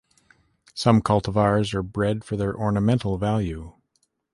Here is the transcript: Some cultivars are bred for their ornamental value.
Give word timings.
Some 0.73 1.03
cultivars 1.03 1.75
are 1.75 1.83
bred 1.83 2.23
for 2.23 2.35
their 2.35 2.55
ornamental 2.55 3.19
value. 3.19 3.73